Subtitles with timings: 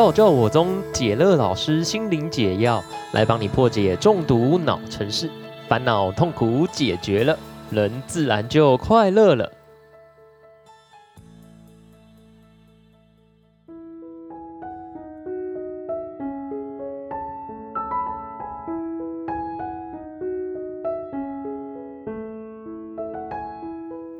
[0.00, 2.82] 道教我宗解乐老师心灵解药，
[3.12, 5.28] 来帮你破解中毒脑程式，
[5.68, 7.38] 烦恼痛苦解决了，
[7.68, 9.52] 人自然就快乐了。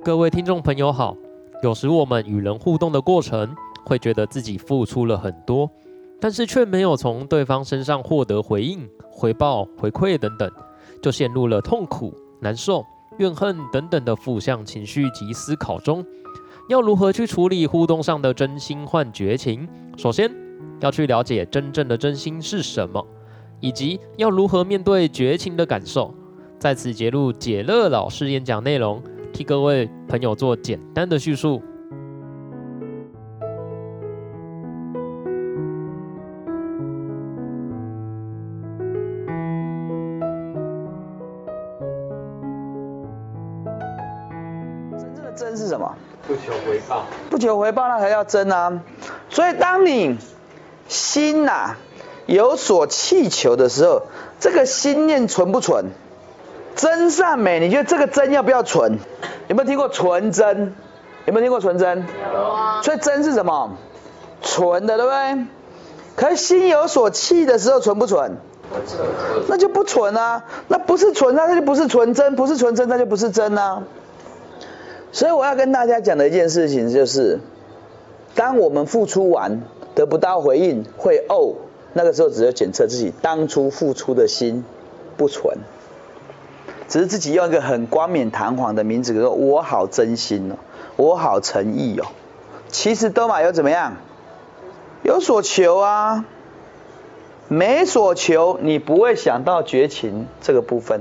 [0.04, 1.16] 各位听众朋友好，
[1.62, 3.56] 有时我们与人互动的过程，
[3.90, 5.68] 会觉得自己付出了很多，
[6.20, 10.48] 但是却没有从对方身上获得回应、回报、回馈等等，
[11.02, 12.86] 就陷入了痛苦、难受、
[13.18, 16.06] 怨恨等等的负向情绪及思考中。
[16.68, 19.68] 要如何去处理互动上的真心换绝情？
[19.96, 20.30] 首先
[20.78, 23.04] 要去了解真正的真心是什么，
[23.58, 26.14] 以及要如何面对绝情的感受。
[26.60, 31.60] 在此节录解乐老师演讲内容，替各位朋友做简单的叙述。
[45.40, 45.94] 真是什么？
[46.28, 48.80] 不求回报，不求回报那还要真啊！
[49.30, 50.18] 所以当你
[50.86, 51.78] 心呐、啊、
[52.26, 54.02] 有所祈求的时候，
[54.38, 55.86] 这个心念纯不纯？
[56.76, 58.98] 真善美，你觉得这个真要不要纯？
[59.48, 60.74] 有没有听过纯真？
[61.24, 62.06] 有没有听过纯真？
[62.32, 62.82] 有啊。
[62.82, 63.76] 所以真是什么？
[64.42, 65.46] 纯的，对不对？
[66.16, 68.36] 可是心有所气的时候，纯不纯？
[69.48, 70.44] 那就不纯啊！
[70.68, 73.82] 那不是纯，那就不是纯真，不是纯真，那就不是真啊！
[75.12, 77.40] 所以我要跟大家讲的一件事情就是，
[78.34, 79.62] 当我们付出完
[79.94, 81.54] 得不到回应，会哦，
[81.92, 84.64] 那个时候只有检测自己当初付出的心
[85.16, 85.58] 不纯，
[86.88, 90.56] 只是自己用一个很冠冕堂皇的名字说“我好真心哦，
[90.96, 92.06] 我好诚意哦”，
[92.68, 93.96] 其实都嘛有怎么样？
[95.02, 96.24] 有所求啊，
[97.48, 101.00] 没所求，你不会想到绝情这个部分，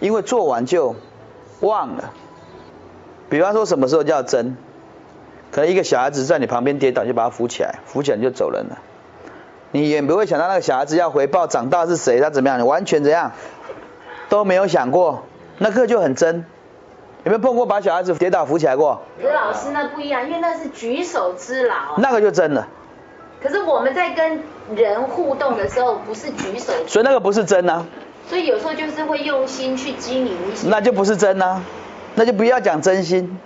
[0.00, 0.94] 因为做完就
[1.60, 2.12] 忘了。
[3.32, 4.58] 比方说，什么时候叫真？
[5.50, 8.76] 可能一个小孩子在你旁边跌倒，就把他扶起来，扶起来你就走人了。
[9.70, 12.58] 你也不会想到那个小孩子要回报长大是谁，他怎么样？
[12.58, 13.32] 你完全怎样
[14.28, 15.22] 都没有想过，
[15.56, 16.44] 那个就很真。
[17.24, 19.00] 有没有碰过把小孩子跌倒扶起来过？
[19.18, 21.96] 刘老师那不一样，因为那是举手之劳。
[21.96, 22.68] 那个就真了。
[23.42, 24.42] 可是我们在跟
[24.76, 26.74] 人互动的时候，不是举手。
[26.86, 27.86] 所以那个不是真啊。
[28.28, 30.68] 所以有时候就是会用心去经营一些。
[30.68, 31.62] 那就不是真啊。
[32.14, 33.38] 那就不要讲真心，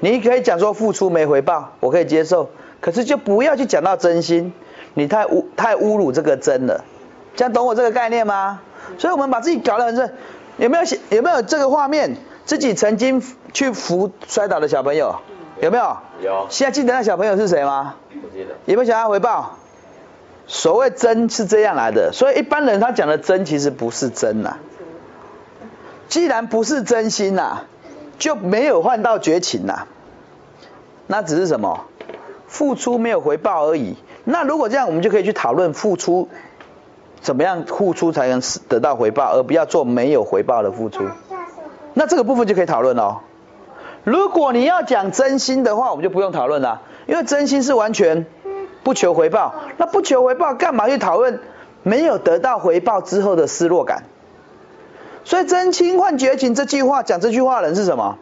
[0.00, 2.50] 你可以讲说付出没回报，我可以接受，
[2.80, 4.52] 可是就不要去讲到真心，
[4.94, 6.84] 你太污太侮辱这个真了，
[7.34, 8.60] 这样懂我这个概念吗？
[8.98, 10.10] 所以我们把自己搞得很正，
[10.58, 12.16] 有没有有没有这个画面？
[12.44, 13.22] 自己曾经
[13.52, 15.16] 去扶摔倒的小朋友，
[15.60, 15.96] 有没有？
[16.22, 16.46] 有。
[16.48, 17.96] 现在记得那小朋友是谁吗？
[18.08, 18.54] 不记得。
[18.64, 19.58] 有没有想要回报？
[20.46, 24.56] 所谓真是这样来的，所以一般人他讲的真其实不是真呐。
[26.08, 27.64] 既然不是真心呐。
[28.18, 29.86] 就没有换到绝情呐，
[31.06, 31.84] 那只是什么？
[32.46, 33.96] 付出没有回报而已。
[34.24, 36.28] 那如果这样，我们就可以去讨论付出
[37.20, 41.04] 怎么样付出才能得到回报，而不要做没有回报的付出。
[41.94, 43.18] 那这个部分就可以讨论哦。
[44.04, 48.24] 如果你要讲真心的话，我们就不用讨论了，因为真心是完全
[48.82, 49.54] 不求回报。
[49.76, 51.40] 那不求回报，干嘛去讨论
[51.82, 54.04] 没有得到回报之后的失落感？
[55.24, 58.18] 所以真心换绝情这句话，讲这句话的人是什么？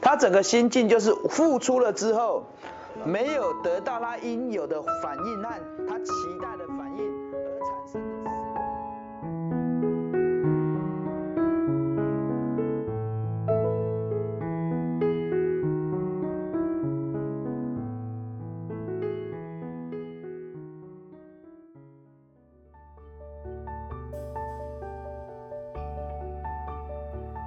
[0.00, 2.44] 他整个心境就是付出了之后，
[3.04, 5.50] 没有得到他应有的反应那
[5.88, 6.10] 他其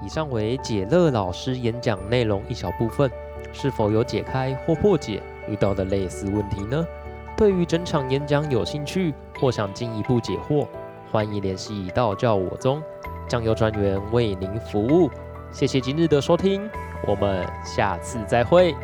[0.04, 3.10] 以上为解乐老师演讲内容一小部分，
[3.54, 6.86] 是否有解开或破解遇到的类似问题呢？
[7.38, 10.68] 对于整场演讲有兴趣或想进一步解惑，
[11.12, 12.84] 欢迎联系道教我宗，
[13.28, 15.10] 将由专员为您服务。
[15.52, 16.70] 谢谢今日的收听，
[17.08, 18.76] 我们下次再会。